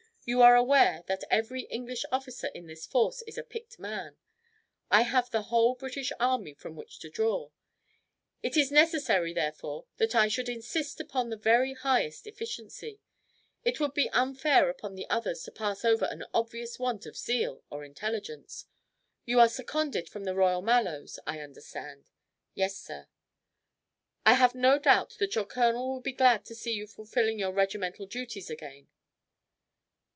[0.23, 4.17] You are aware that every English officer in this force is a picked man.
[4.91, 7.49] I have the whole British army from which to draw.
[8.43, 12.99] It is necessary, therefore, that I should insist upon the very highest efficiency.
[13.65, 17.63] It would be unfair upon the others to pass over any obvious want of zeal
[17.71, 18.65] or intelligence.
[19.25, 22.11] You are seconded from the Royal Mallows, I understand?"
[22.53, 23.07] "Yes, sir."
[24.23, 27.51] "I have no doubt that your colonel will be glad to see you fulfilling your
[27.51, 28.87] regimental duties again."